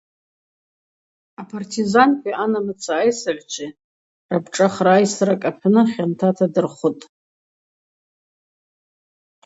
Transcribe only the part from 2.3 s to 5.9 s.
анамыца айсыгӏвчви рапшӏахра айсракӏ апны